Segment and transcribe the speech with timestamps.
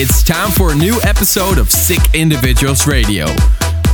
[0.00, 3.26] It's time for a new episode of Sick Individuals Radio.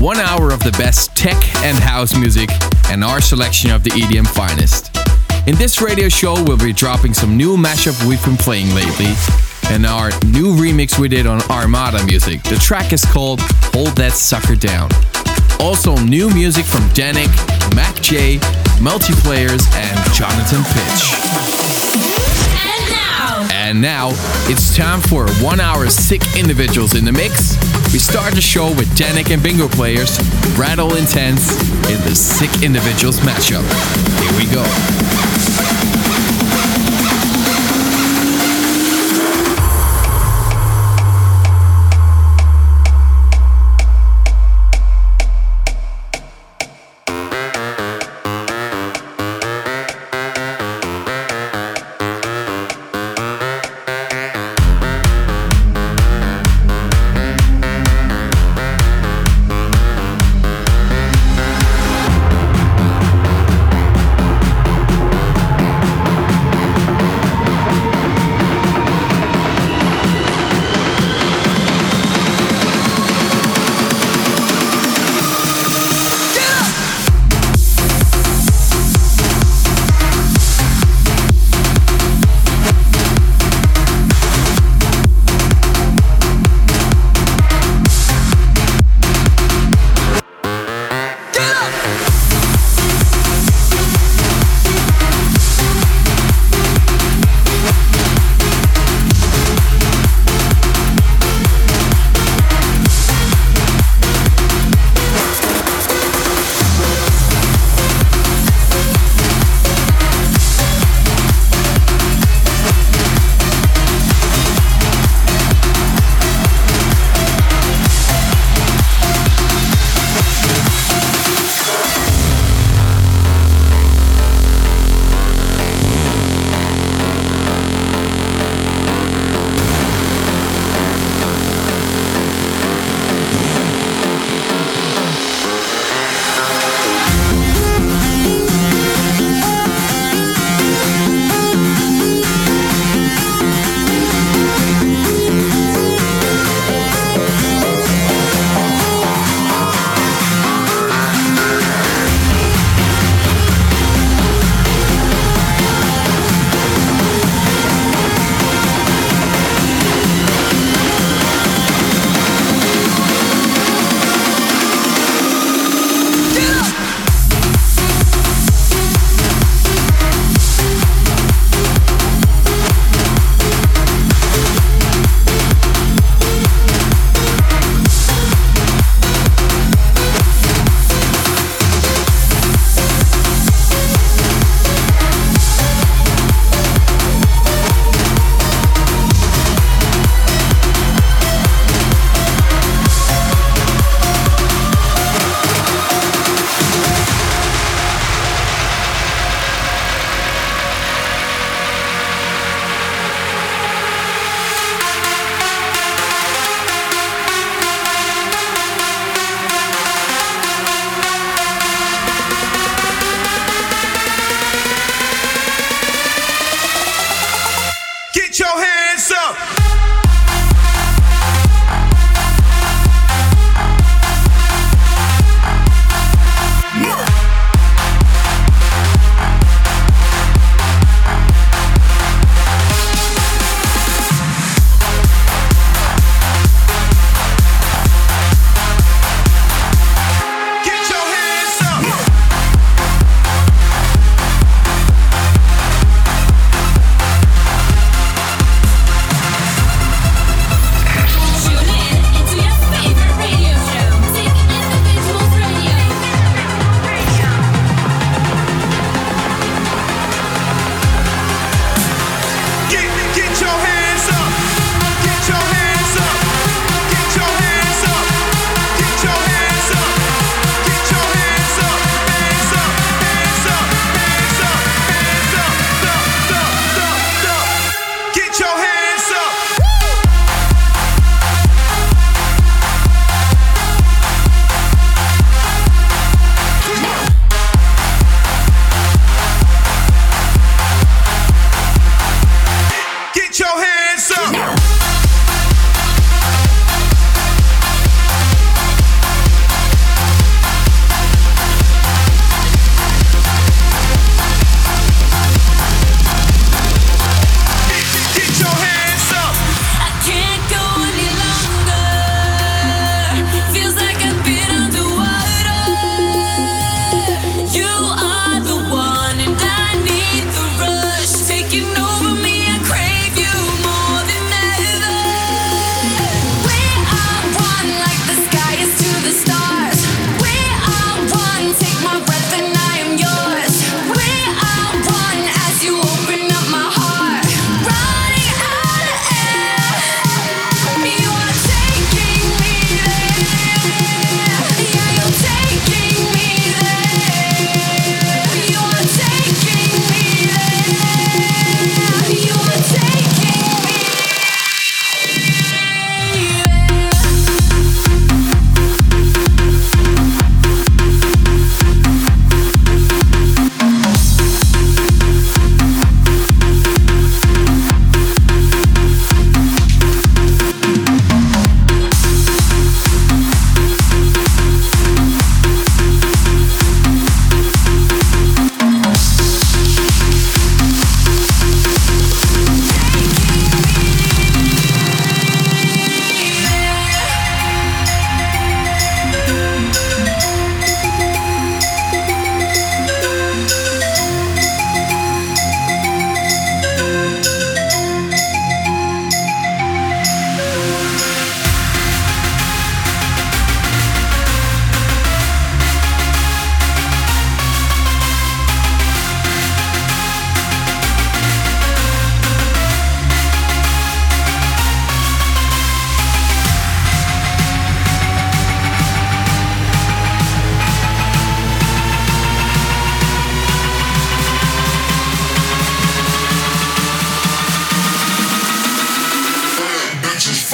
[0.00, 2.50] One hour of the best tech and house music,
[2.90, 4.94] and our selection of the EDM finest.
[5.48, 9.14] In this radio show, we'll be dropping some new mashup we've been playing lately,
[9.70, 12.42] and our new remix we did on Armada music.
[12.42, 13.40] The track is called
[13.72, 14.90] Hold That Sucker Down.
[15.58, 17.32] Also, new music from Dannic,
[17.74, 18.36] Mac J,
[18.76, 22.73] Multiplayers, and Jonathan Pitch.
[23.52, 24.10] And now,
[24.46, 27.56] it's time for one hour sick individuals in the mix.
[27.92, 30.18] We start the show with Dannic and Bingo players,
[30.58, 31.52] Rattle Intense
[31.88, 33.64] in the Sick Individuals mashup.
[34.20, 35.03] Here we go.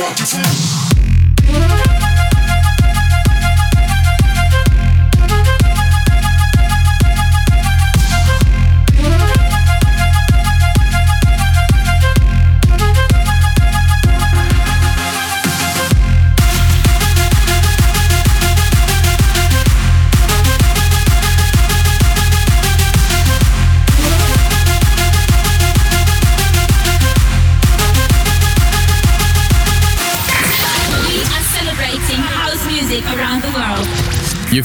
[0.00, 1.79] You've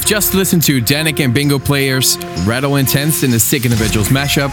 [0.06, 2.16] just listened to Dannic and Bingo Players,
[2.46, 4.50] Rattle Intense in the Sick Individuals mashup,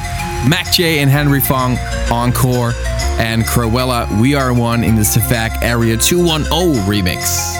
[0.48, 1.78] MAKJ and Henry Fong
[2.12, 2.74] Encore,
[3.20, 7.54] and Krewella We Are One in the Safak Area 210 remix.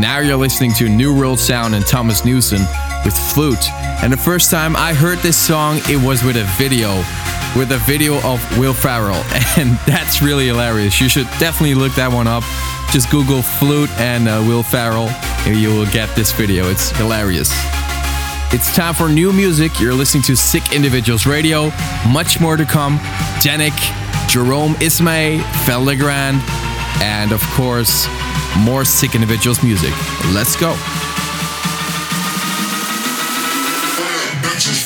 [0.00, 2.58] Now you're listening to New World Sound and Thomas Newson
[3.04, 3.70] with Flute.
[4.02, 6.96] And the first time I heard this song, it was with a video,
[7.56, 9.22] with a video of Will Ferrell.
[9.56, 11.00] And that's really hilarious.
[11.00, 12.42] You should definitely look that one up.
[12.90, 15.08] Just Google Flute and uh, Will Ferrell
[15.46, 16.70] you will get this video.
[16.70, 17.50] It's hilarious.
[18.52, 19.78] It's time for new music.
[19.80, 21.70] You're listening to Sick Individuals Radio.
[22.08, 22.98] Much more to come.
[23.40, 23.76] Janik,
[24.28, 26.40] Jerome Isma-Ae, Feldegrand,
[27.02, 28.06] and of course,
[28.58, 29.92] more Sick Individuals music.
[30.32, 30.74] Let's go.
[34.42, 34.84] Bitches,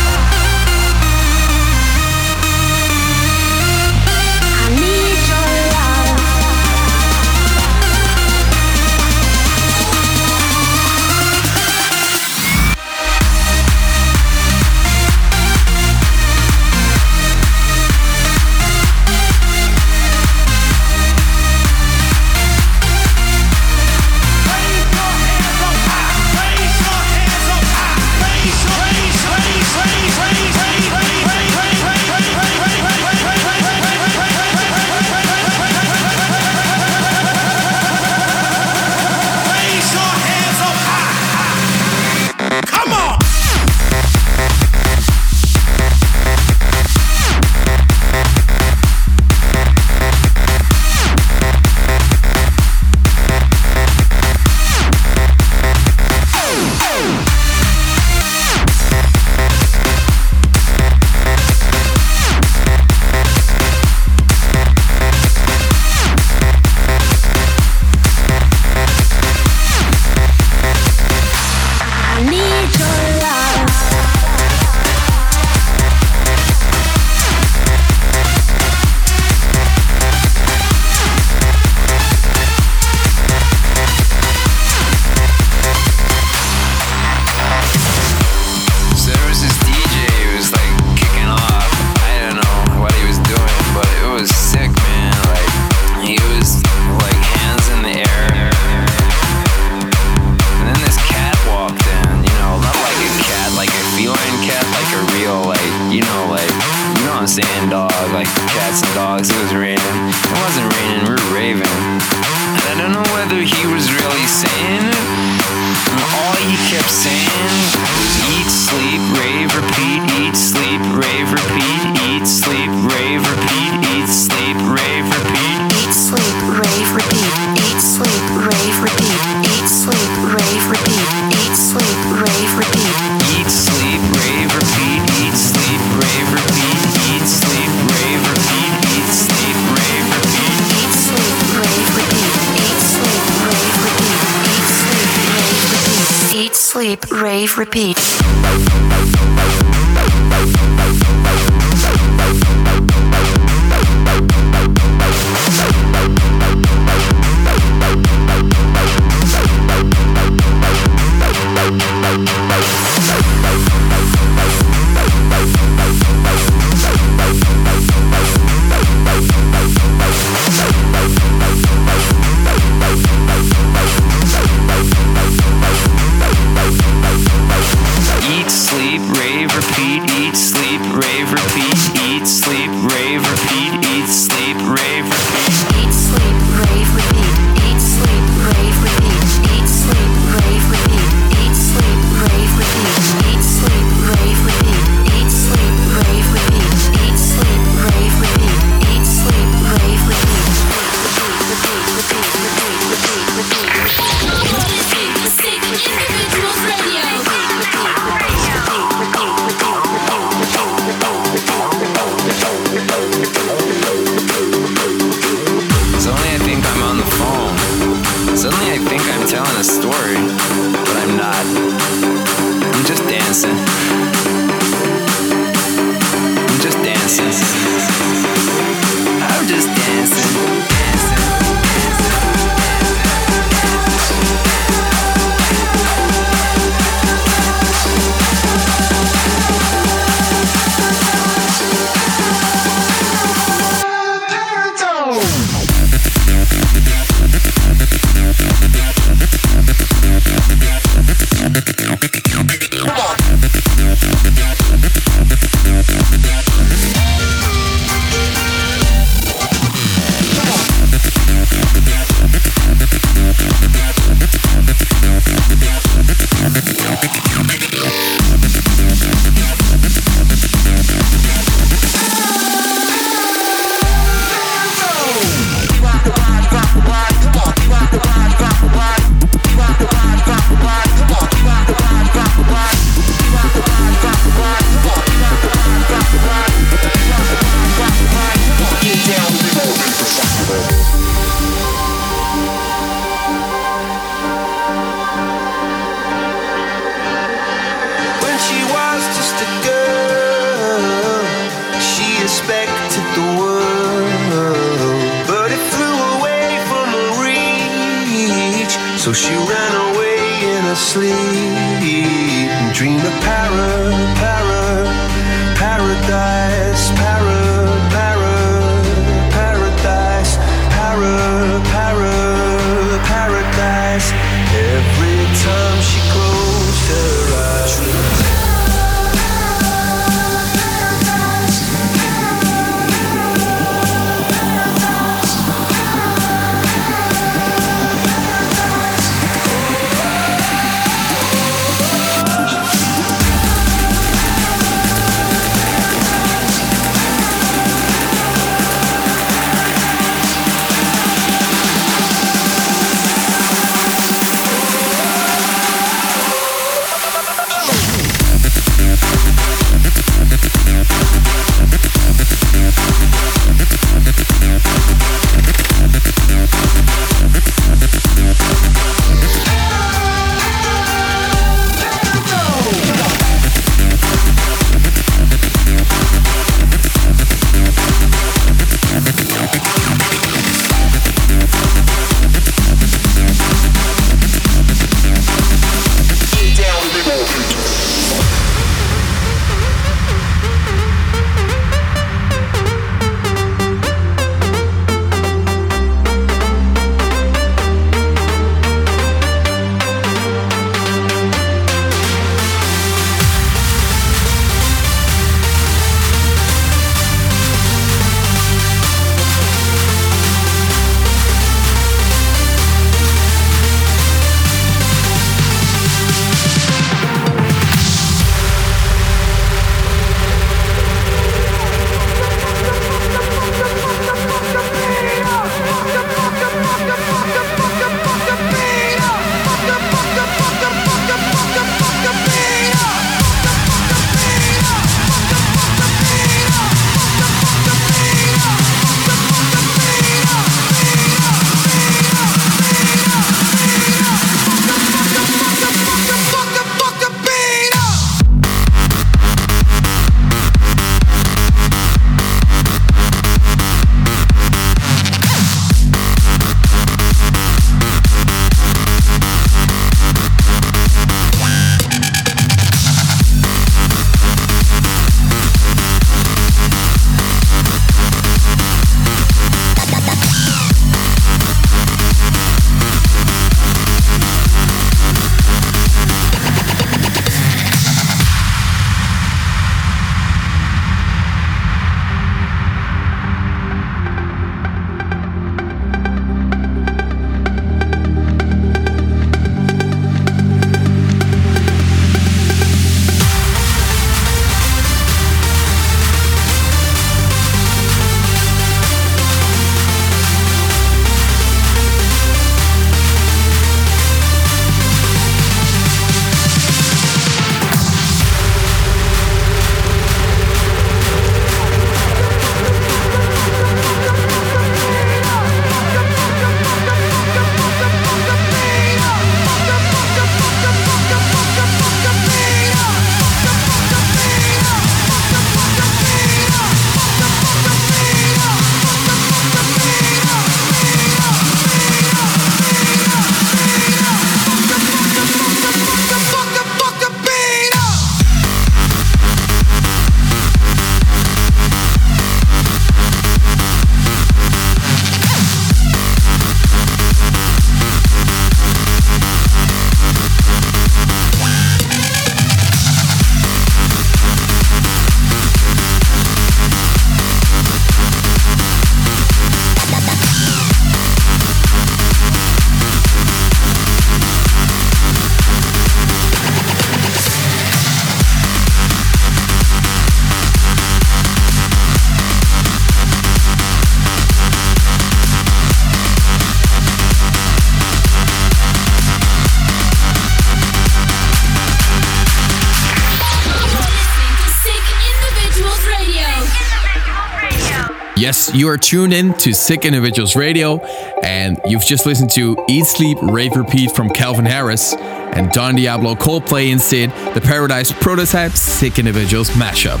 [588.52, 590.78] You are tuned in to Sick Individuals Radio,
[591.22, 596.16] and you've just listened to Eat Sleep Rave Repeat from Calvin Harris and Don Diablo
[596.16, 600.00] Coldplay instead, the Paradise Prototype Sick Individuals mashup.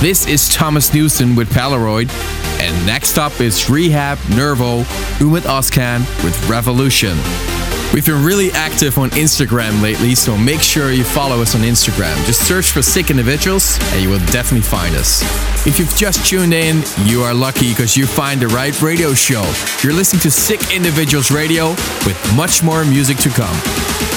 [0.00, 2.10] This is Thomas Newson with Polaroid,
[2.60, 4.82] and next up is R3hab, Nervo,
[5.20, 7.16] Ummet Ozcan with Revolution.
[7.92, 12.14] We've been really active on Instagram lately, so make sure you follow us on Instagram.
[12.24, 15.22] Just search for Sick Individuals and you will definitely find us.
[15.66, 19.42] If you've just tuned in, you are lucky because you find the right radio show.
[19.82, 21.70] You're listening to Sick Individuals Radio
[22.06, 24.09] with much more music to come.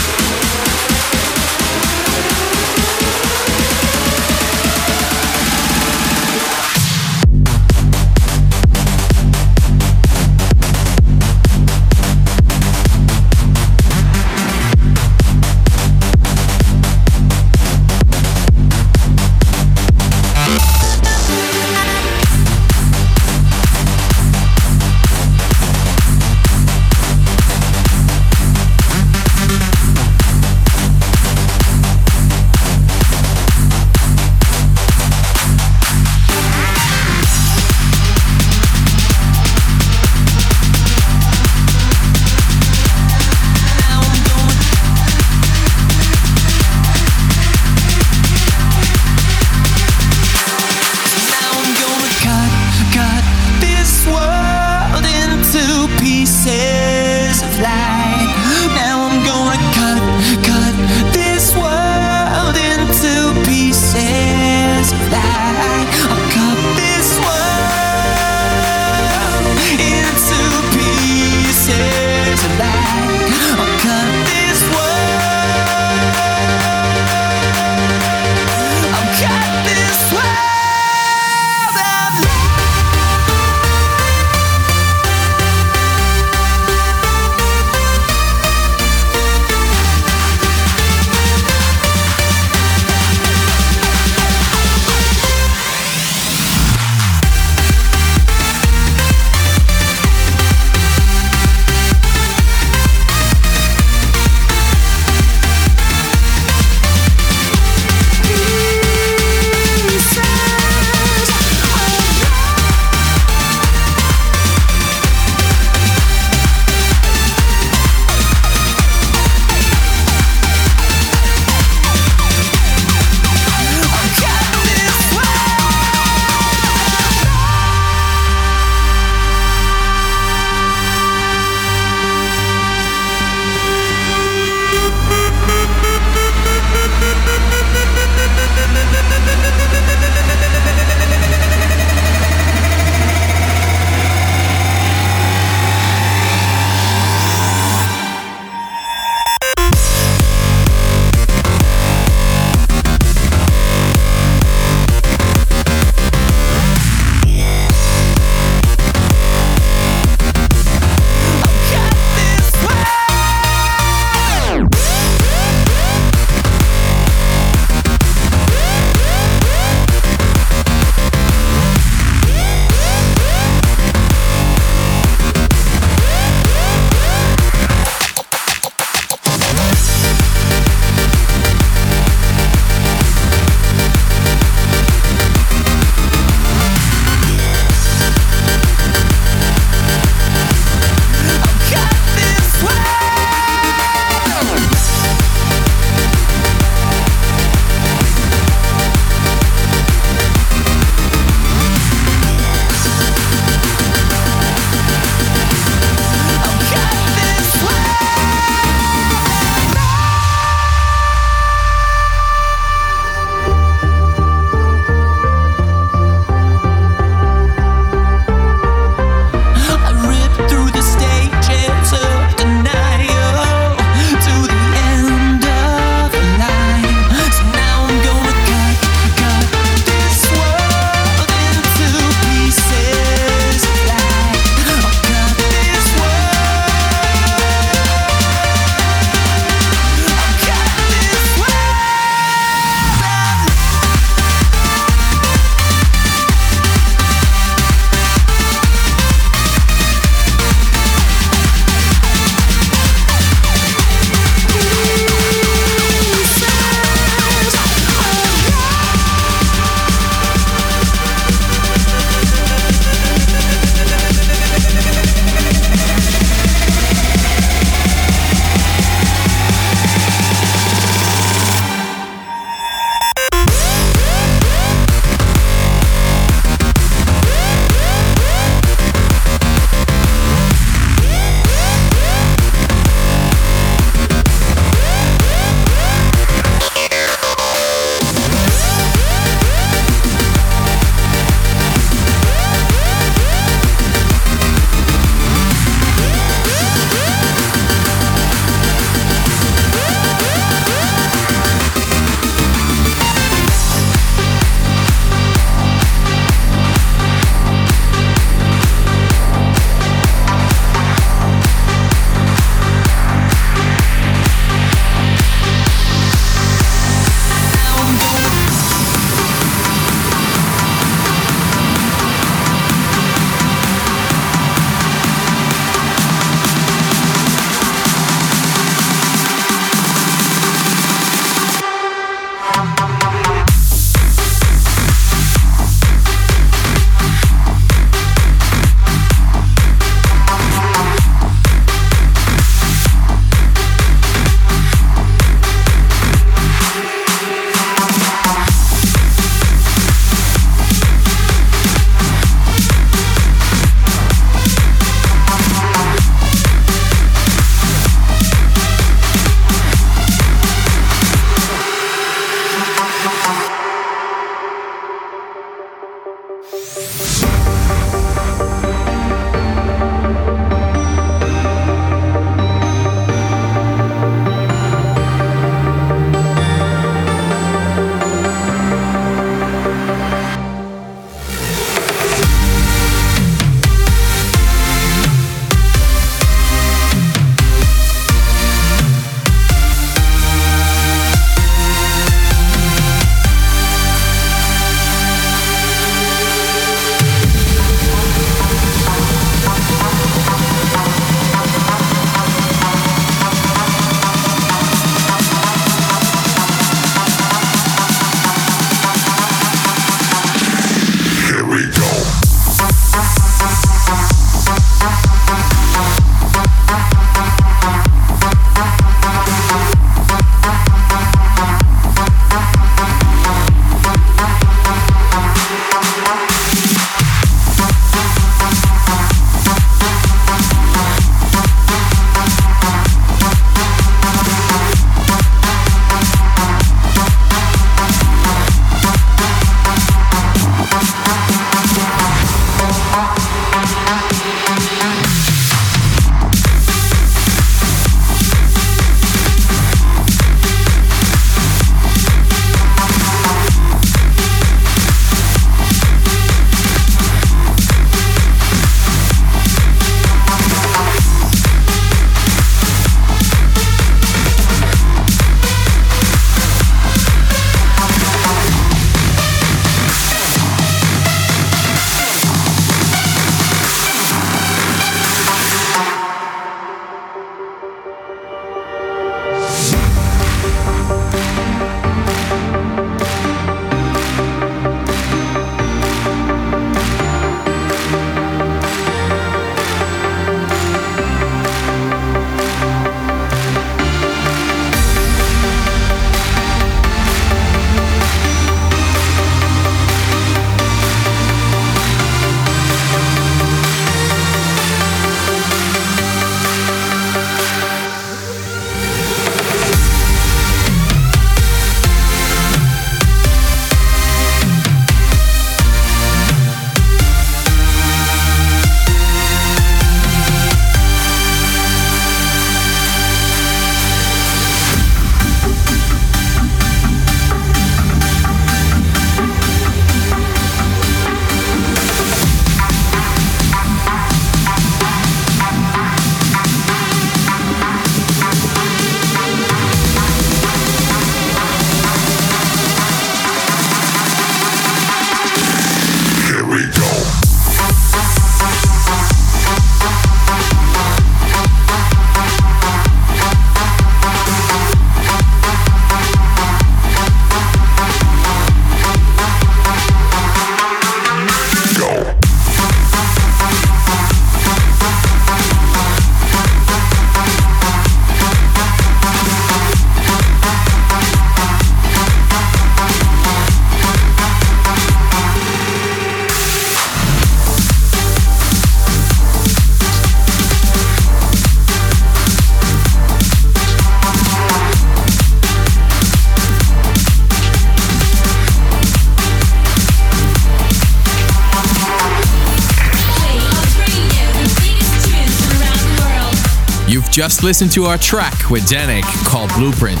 [597.12, 600.00] Just listen to our track with Dannic called Blueprint.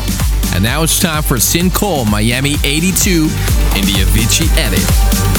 [0.54, 5.31] And now it's time for Syn Cole Miami 82 in the Avicii edit.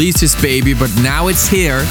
[0.00, 1.82] While to release this baby, but now it's here.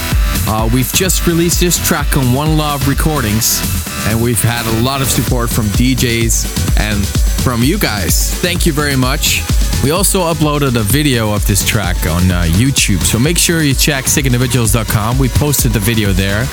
[0.47, 3.61] Uh, we've just released this track on One Love Recordings,
[4.07, 7.05] and we've had a lot of support from DJs and
[7.43, 8.33] from you guys.
[8.41, 9.41] Thank you very much.
[9.83, 13.75] We also uploaded a video of this track on uh, YouTube, so make sure you
[13.75, 15.17] check sickindividuals.com.
[15.19, 16.47] We posted the video there,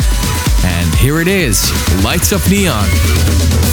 [0.64, 1.72] and here it is
[2.04, 3.65] Lights of Neon.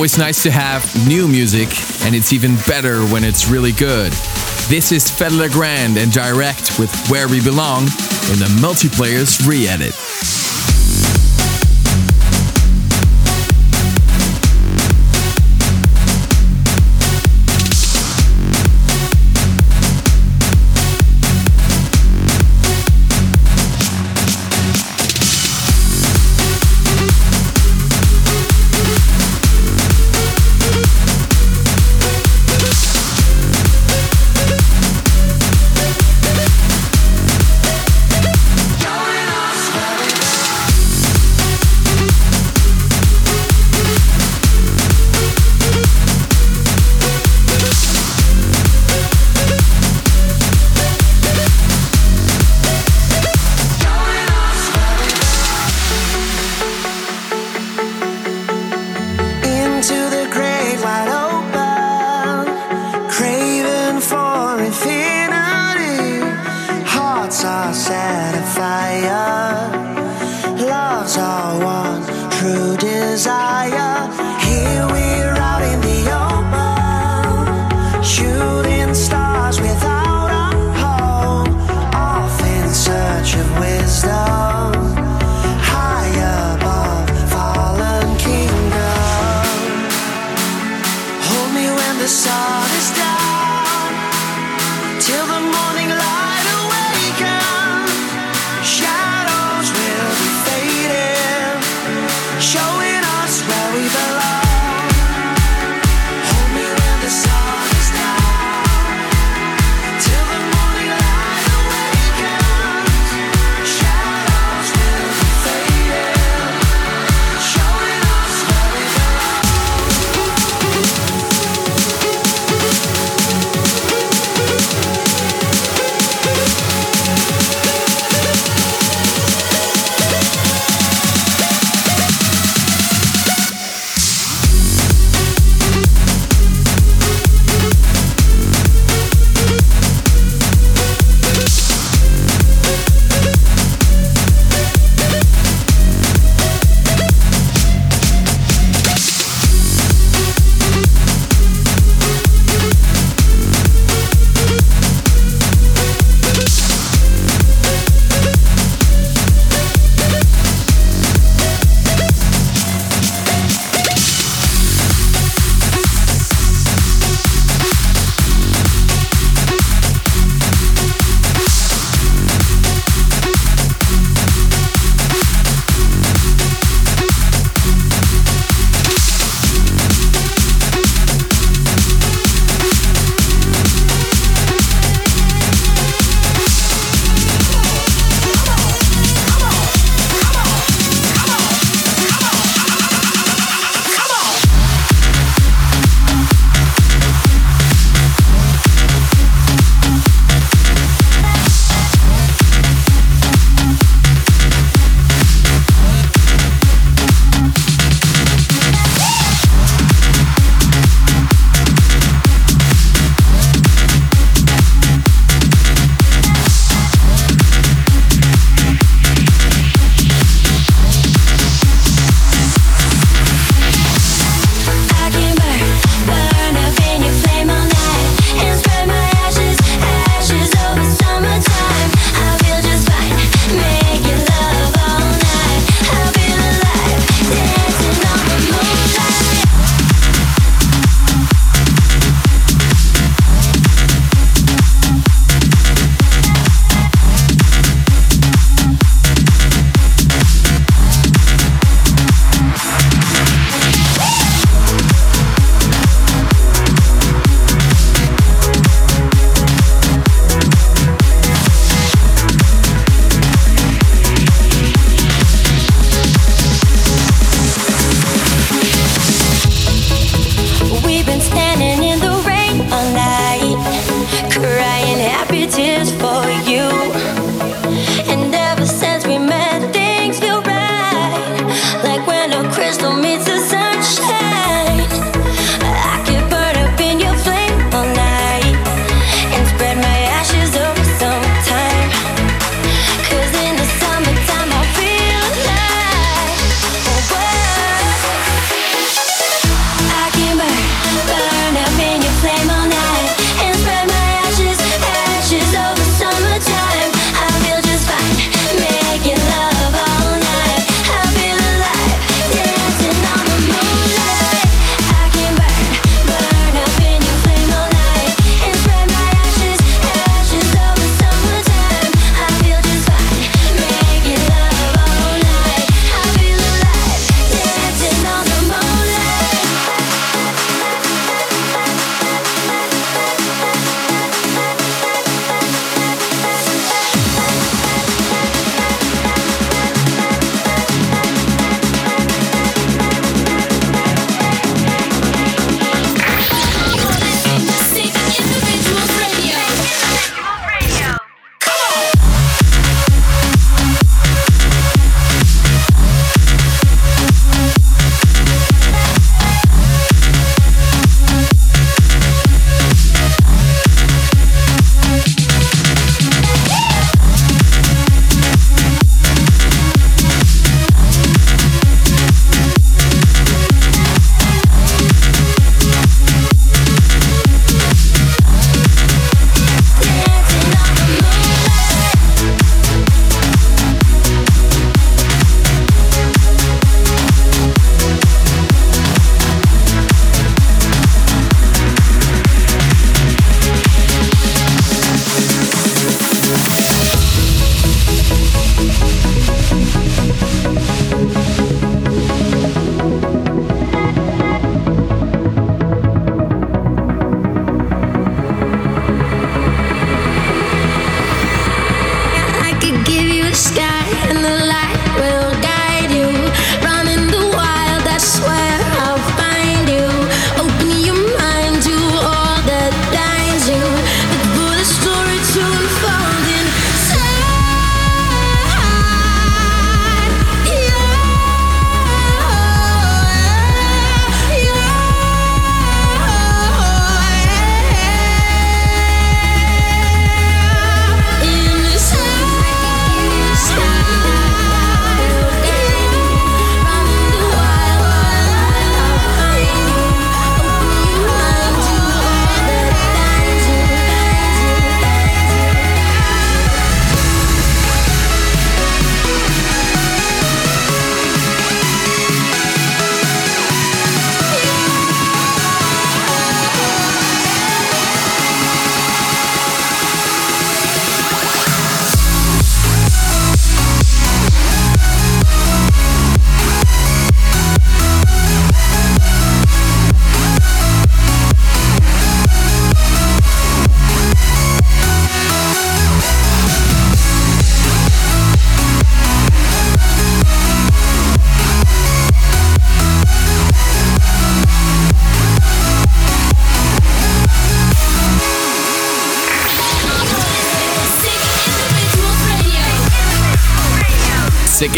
[0.00, 1.68] Always nice to have new music,
[2.06, 4.10] and it's even better when it's really good.
[4.70, 9.68] This is Fedde Le Grand and Direct with Where We Belong in the Multiplayers re
[9.68, 10.09] edit.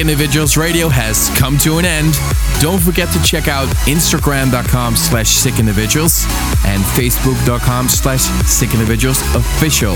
[0.02, 2.14] Individuals Radio has come to an end.
[2.58, 6.24] Don't forget to check out Instagram.com slash Sick Individuals
[6.66, 9.94] and Facebook.com slash Sick Individuals official.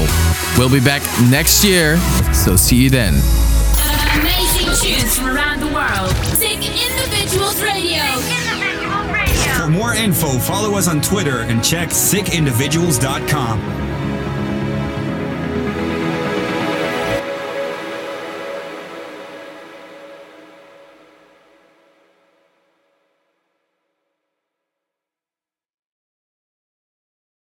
[0.57, 1.99] We'll be back next year,
[2.33, 3.15] so see you then.
[4.21, 6.15] Amazing tunes from around the world.
[6.39, 8.05] Sick Individuals Radio.
[9.59, 13.76] For more info, follow us on Twitter and check sickindividuals.com.